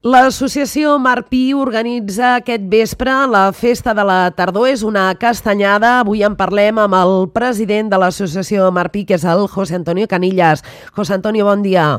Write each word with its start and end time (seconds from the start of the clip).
L'associació 0.00 0.94
Marpí 0.96 1.52
organitza 1.52 2.38
aquest 2.38 2.62
vespre 2.72 3.12
la 3.28 3.50
Festa 3.52 3.92
de 3.92 4.00
la 4.08 4.30
Tardor. 4.32 4.70
És 4.72 4.80
una 4.80 5.10
castanyada. 5.20 5.98
Avui 6.00 6.22
en 6.24 6.38
parlem 6.38 6.78
amb 6.80 6.96
el 6.96 7.26
president 7.34 7.90
de 7.92 7.98
l'associació 8.00 8.70
Marpí, 8.72 9.02
que 9.04 9.18
és 9.18 9.26
el 9.28 9.44
José 9.44 9.76
Antonio 9.76 10.08
Canillas. 10.08 10.64
José 10.96 11.18
Antonio, 11.18 11.44
bon 11.44 11.60
dia. 11.60 11.98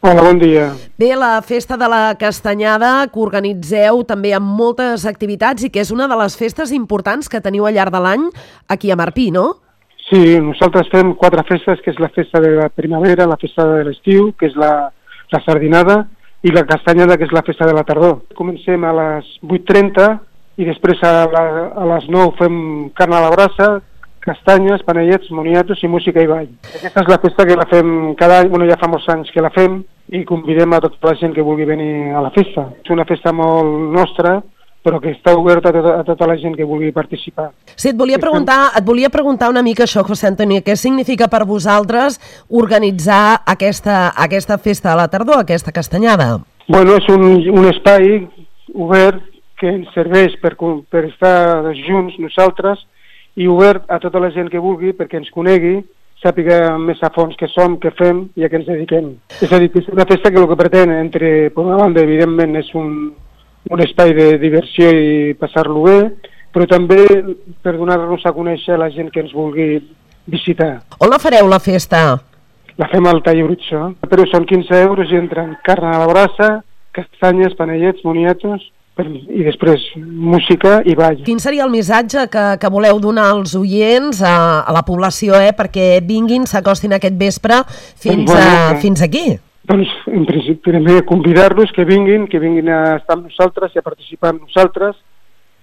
Hola, 0.00 0.22
bon 0.22 0.38
dia. 0.38 0.68
Bé, 0.96 1.08
la 1.18 1.42
Festa 1.42 1.74
de 1.76 1.88
la 1.90 2.14
Castanyada 2.20 3.08
que 3.10 3.18
organitzeu 3.18 4.04
també 4.06 4.30
amb 4.38 4.46
moltes 4.46 5.08
activitats 5.10 5.66
i 5.66 5.72
que 5.74 5.82
és 5.82 5.90
una 5.90 6.06
de 6.06 6.20
les 6.22 6.38
festes 6.38 6.70
importants 6.70 7.26
que 7.26 7.42
teniu 7.42 7.66
al 7.66 7.74
llarg 7.74 7.90
de 7.90 8.04
l'any 8.06 8.30
aquí 8.68 8.94
a 8.94 8.98
Marpí, 9.02 9.32
no? 9.34 9.56
Sí, 10.06 10.38
nosaltres 10.38 10.86
fem 10.94 11.16
quatre 11.18 11.42
festes, 11.50 11.82
que 11.82 11.90
és 11.90 11.98
la 11.98 12.14
festa 12.14 12.38
de 12.38 12.54
la 12.62 12.70
primavera, 12.70 13.26
la 13.26 13.42
festa 13.42 13.66
de 13.74 13.82
l'estiu, 13.90 14.30
que 14.38 14.46
és 14.46 14.54
la, 14.54 14.92
la 15.34 15.44
sardinada, 15.50 16.04
i 16.42 16.52
la 16.54 16.64
castanyada, 16.68 17.18
que 17.18 17.26
és 17.28 17.34
la 17.36 17.44
festa 17.46 17.68
de 17.68 17.76
la 17.76 17.84
tardor. 17.84 18.20
Comencem 18.38 18.84
a 18.84 18.92
les 18.96 19.28
8.30 19.44 20.08
i 20.60 20.66
després 20.68 21.02
a, 21.04 21.12
la, 21.30 21.44
a 21.76 21.86
les 21.94 22.08
9 22.08 22.36
fem 22.38 22.58
carn 22.96 23.16
a 23.16 23.22
la 23.26 23.32
brasa, 23.34 23.70
castanyes, 24.24 24.84
panellets, 24.84 25.30
moniatos 25.32 25.82
i 25.82 25.88
música 25.88 26.22
i 26.22 26.28
ball. 26.28 26.48
Aquesta 26.76 27.04
és 27.04 27.10
la 27.12 27.20
festa 27.22 27.46
que 27.48 27.56
la 27.56 27.68
fem 27.70 28.14
cada 28.20 28.42
any, 28.42 28.50
bueno, 28.52 28.68
ja 28.68 28.78
fa 28.80 28.88
molts 28.90 29.08
anys 29.12 29.32
que 29.32 29.44
la 29.44 29.52
fem 29.54 29.80
i 30.12 30.24
convidem 30.28 30.72
a 30.74 30.80
tota 30.84 31.12
la 31.12 31.18
gent 31.20 31.34
que 31.36 31.44
vulgui 31.46 31.68
venir 31.68 32.10
a 32.16 32.24
la 32.24 32.32
festa. 32.34 32.68
És 32.82 32.92
una 32.92 33.06
festa 33.08 33.32
molt 33.36 33.94
nostra, 33.96 34.38
però 34.82 35.00
que 35.00 35.12
està 35.12 35.34
oberta 35.36 35.68
a 35.68 35.74
tota, 35.76 35.94
a 36.00 36.04
tota 36.08 36.28
la 36.30 36.36
gent 36.40 36.54
que 36.56 36.64
vulgui 36.64 36.92
participar. 36.92 37.50
Sí, 37.74 37.90
et 37.90 37.98
volia 37.98 38.18
preguntar, 38.18 38.72
et 38.78 38.84
volia 38.86 39.10
preguntar 39.12 39.50
una 39.52 39.62
mica 39.62 39.84
això, 39.84 40.04
José 40.06 40.30
Antonio, 40.30 40.62
què 40.64 40.76
significa 40.76 41.28
per 41.28 41.44
vosaltres 41.48 42.18
organitzar 42.48 43.42
aquesta, 43.44 44.08
aquesta 44.16 44.58
festa 44.58 44.94
de 44.94 44.96
la 45.02 45.08
tardor, 45.12 45.44
aquesta 45.44 45.72
castanyada? 45.72 46.38
Bueno, 46.68 46.96
és 46.96 47.08
un, 47.12 47.26
un 47.50 47.68
espai 47.68 48.24
obert 48.74 49.22
que 49.60 49.68
ens 49.68 49.88
serveix 49.92 50.36
per, 50.40 50.54
per 50.88 51.04
estar 51.10 51.74
junts 51.76 52.16
nosaltres 52.22 52.86
i 53.36 53.48
obert 53.50 53.84
a 53.92 54.00
tota 54.00 54.20
la 54.22 54.30
gent 54.32 54.48
que 54.52 54.62
vulgui 54.62 54.94
perquè 54.96 55.20
ens 55.20 55.32
conegui, 55.34 55.80
sàpiga 56.20 56.76
més 56.80 57.00
a 57.04 57.10
fons 57.14 57.36
què 57.40 57.48
som, 57.52 57.76
què 57.80 57.92
fem 57.96 58.26
i 58.36 58.44
a 58.44 58.50
què 58.52 58.60
ens 58.60 58.68
dediquem. 58.68 59.12
És 59.40 59.52
a 59.52 59.60
dir, 59.60 59.70
és 59.76 59.88
una 59.92 60.06
festa 60.08 60.32
que 60.32 60.40
el 60.40 60.48
que 60.48 60.58
pretén, 60.58 60.92
entre, 60.92 61.30
per 61.54 61.64
una 61.64 61.78
banda, 61.80 62.04
evidentment, 62.04 62.56
és 62.60 62.68
un, 62.76 62.90
un 63.68 63.82
espai 63.84 64.14
de 64.16 64.26
diversió 64.40 64.88
i 64.94 65.34
passar-lo 65.38 65.84
bé, 65.84 65.98
però 66.54 66.66
també 66.70 67.04
per 67.62 67.76
donar-nos 67.76 68.24
a 68.26 68.34
conèixer 68.34 68.74
a 68.74 68.80
la 68.80 68.90
gent 68.94 69.10
que 69.12 69.22
ens 69.22 69.34
vulgui 69.36 69.82
visitar. 70.30 70.80
On 70.98 71.10
la 71.10 71.20
fareu, 71.22 71.48
la 71.50 71.60
festa? 71.62 72.02
La 72.80 72.88
fem 72.88 73.06
al 73.06 73.20
Taller 73.22 73.44
Brutxo, 73.44 73.92
però 74.08 74.24
són 74.30 74.46
15 74.48 74.82
euros 74.86 75.12
i 75.12 75.18
entren 75.20 75.54
carn 75.66 75.90
a 75.90 75.98
la 76.00 76.08
brasa, 76.08 76.50
castanyes, 76.96 77.54
panellets, 77.58 78.04
moniatos, 78.06 78.64
i 79.00 79.44
després 79.46 79.84
música 79.96 80.80
i 80.84 80.94
ball. 80.98 81.22
Quin 81.24 81.38
seria 81.40 81.64
el 81.64 81.72
missatge 81.72 82.26
que, 82.32 82.46
que 82.60 82.70
voleu 82.72 82.98
donar 83.00 83.30
als 83.32 83.54
oients, 83.56 84.20
a, 84.20 84.60
a 84.60 84.74
la 84.76 84.82
població, 84.86 85.38
eh, 85.40 85.54
perquè 85.56 86.02
vinguin, 86.04 86.44
s'acostin 86.48 86.96
aquest 86.96 87.16
vespre 87.20 87.62
fins, 87.70 88.26
Bueno, 88.28 88.40
a, 88.40 88.74
fins 88.82 89.00
aquí? 89.06 89.38
Doncs, 89.70 89.90
en 90.10 90.24
principi, 90.26 90.72
primer 90.72 91.04
convidar-los 91.06 91.70
que 91.70 91.84
vinguin, 91.84 92.26
que 92.26 92.40
vinguin 92.42 92.68
a 92.74 92.96
estar 92.96 93.14
amb 93.14 93.28
nosaltres 93.28 93.76
i 93.76 93.78
a 93.78 93.86
participar 93.86 94.32
amb 94.32 94.48
nosaltres 94.48 94.96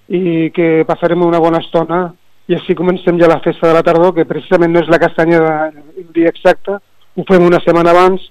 i 0.07 0.47
que 0.55 0.85
passarem 0.87 1.25
una 1.25 1.41
bona 1.43 1.59
estona. 1.59 2.05
I 2.47 2.55
així 2.55 2.77
comencem 2.79 3.19
ja 3.19 3.27
la 3.27 3.41
festa 3.43 3.67
de 3.67 3.73
la 3.75 3.83
tardor, 3.83 4.13
que 4.15 4.23
precisament 4.29 4.71
no 4.71 4.79
és 4.79 4.87
la 4.87 5.01
castanyada 5.03 5.73
el 5.75 6.07
dia 6.15 6.31
exacte, 6.31 6.77
ho 6.79 7.25
fem 7.27 7.43
una 7.43 7.59
setmana 7.65 7.91
abans 7.91 8.29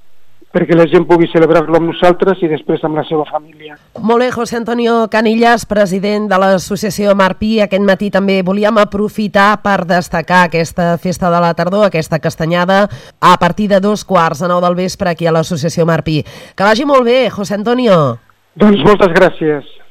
perquè 0.56 0.76
la 0.76 0.86
gent 0.88 1.04
pugui 1.04 1.28
celebrar-lo 1.28 1.76
amb 1.76 1.90
nosaltres 1.90 2.40
i 2.40 2.48
després 2.48 2.80
amb 2.88 2.96
la 2.96 3.04
seva 3.04 3.26
família. 3.28 3.76
Molt 4.00 4.24
bé, 4.24 4.30
José 4.32 4.56
Antonio 4.56 5.02
Canillas, 5.12 5.66
president 5.68 6.30
de 6.30 6.40
l'associació 6.40 7.12
Marpí. 7.18 7.58
Aquest 7.60 7.84
matí 7.84 8.08
també 8.14 8.40
volíem 8.46 8.80
aprofitar 8.80 9.50
per 9.64 9.82
destacar 9.84 10.46
aquesta 10.46 10.94
festa 11.02 11.30
de 11.32 11.42
la 11.44 11.52
tardor, 11.58 11.84
aquesta 11.86 12.20
castanyada, 12.24 12.86
a 13.20 13.36
partir 13.36 13.68
de 13.68 13.82
dos 13.84 14.06
quarts 14.08 14.40
a 14.40 14.48
nou 14.48 14.64
del 14.64 14.78
vespre 14.78 15.12
aquí 15.12 15.28
a 15.28 15.36
l'associació 15.36 15.84
Marpí. 15.84 16.22
Que 16.56 16.64
vagi 16.64 16.88
molt 16.88 17.04
bé, 17.04 17.26
José 17.28 17.60
Antonio. 17.60 18.16
Doncs 18.56 18.80
moltes 18.86 19.12
gràcies. 19.12 19.76